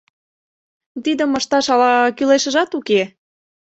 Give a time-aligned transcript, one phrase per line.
[1.03, 3.01] Тидым ышташ ала кӱлешыжат уке?